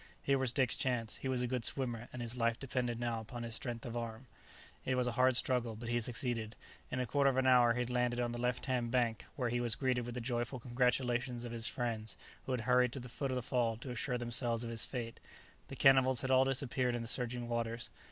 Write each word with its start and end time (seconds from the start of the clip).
Here 0.23 0.39
was 0.39 0.51
Dick's 0.51 0.75
chance, 0.75 1.17
he 1.17 1.27
was 1.27 1.41
a 1.43 1.47
good 1.47 1.63
swimmer, 1.63 2.07
and 2.11 2.23
his 2.23 2.35
life 2.35 2.57
depended 2.59 2.99
now 2.99 3.19
upon 3.19 3.43
his 3.43 3.53
strength 3.53 3.85
of 3.85 3.95
arm. 3.95 4.25
It 4.83 4.95
was 4.95 5.05
a 5.05 5.11
hard 5.11 5.35
struggle, 5.35 5.75
but 5.75 5.89
he 5.89 6.01
succeeded. 6.01 6.55
In 6.89 6.99
a 6.99 7.05
quarter 7.05 7.29
of 7.29 7.37
an 7.37 7.45
hour 7.45 7.73
he 7.75 7.81
had 7.81 7.91
landed 7.91 8.19
on 8.19 8.31
the 8.31 8.39
left 8.41 8.65
hand 8.65 8.89
bank, 8.89 9.25
where 9.35 9.49
he 9.49 9.61
was 9.61 9.75
greeted 9.75 10.07
with 10.07 10.15
the 10.15 10.19
joyful 10.19 10.59
congratulations 10.59 11.45
of 11.45 11.51
his 11.51 11.67
friends, 11.67 12.17
who 12.47 12.51
had 12.51 12.61
hurried 12.61 12.93
to 12.93 12.99
the 12.99 13.09
foot 13.09 13.29
of 13.29 13.35
the 13.35 13.43
fall 13.43 13.77
to 13.77 13.91
assure 13.91 14.17
themselves 14.17 14.63
of 14.63 14.71
his 14.71 14.85
fate. 14.85 15.19
[Illustration: 15.19 15.21
The 15.21 15.21
bullet 15.21 15.35
shattered 15.35 15.51
the 15.51 15.53
rudder 15.53 15.53
scull 15.53 15.53
into 15.53 15.53
fragments] 15.53 15.67
The 15.67 15.75
cannibals 15.75 16.21
had 16.21 16.31
all 16.31 16.45
disappeared 16.45 16.95
in 16.95 17.01
the 17.03 17.07
surging 17.07 17.47
waters. 17.47 17.89